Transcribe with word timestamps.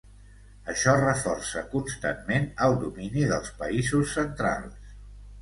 Això 0.71 0.95
reforça 1.01 1.63
constantment 1.73 2.47
el 2.69 2.79
domini 2.85 3.27
dels 3.35 3.53
països 3.61 4.17
centrals. 4.19 4.99